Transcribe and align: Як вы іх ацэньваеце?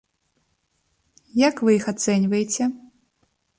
Як 1.47 1.55
вы 1.69 1.77
іх 1.81 1.85
ацэньваеце? 1.93 2.63